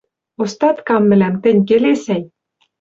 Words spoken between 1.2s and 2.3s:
тӹнь келесӓй: